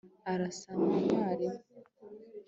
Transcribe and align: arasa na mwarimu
arasa 0.31 0.71
na 0.75 0.83
mwarimu 1.03 1.61